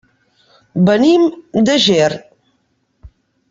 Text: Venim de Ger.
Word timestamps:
Venim 0.87 1.27
de 1.69 1.77
Ger. 1.87 2.11